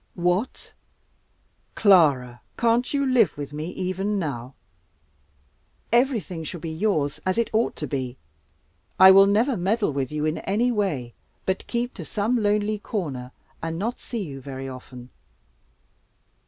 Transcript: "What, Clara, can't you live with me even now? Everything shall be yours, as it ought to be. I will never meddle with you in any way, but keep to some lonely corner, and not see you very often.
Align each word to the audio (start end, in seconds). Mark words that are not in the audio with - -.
"What, 0.15 0.73
Clara, 1.75 2.41
can't 2.57 2.91
you 2.91 3.05
live 3.05 3.37
with 3.37 3.53
me 3.53 3.69
even 3.69 4.17
now? 4.17 4.55
Everything 5.93 6.43
shall 6.43 6.59
be 6.59 6.71
yours, 6.71 7.21
as 7.23 7.37
it 7.37 7.51
ought 7.53 7.75
to 7.75 7.85
be. 7.85 8.17
I 8.99 9.11
will 9.11 9.27
never 9.27 9.55
meddle 9.55 9.93
with 9.93 10.11
you 10.11 10.25
in 10.25 10.39
any 10.39 10.71
way, 10.71 11.13
but 11.45 11.67
keep 11.67 11.93
to 11.93 12.03
some 12.03 12.41
lonely 12.41 12.79
corner, 12.79 13.31
and 13.61 13.77
not 13.77 13.99
see 13.99 14.23
you 14.23 14.41
very 14.41 14.67
often. 14.67 15.11